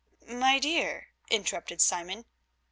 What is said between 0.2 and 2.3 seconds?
"My dear," interrupted Simon.